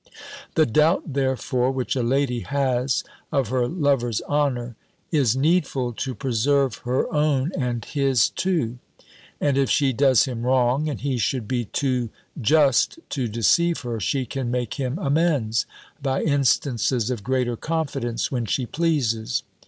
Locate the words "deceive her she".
13.27-14.25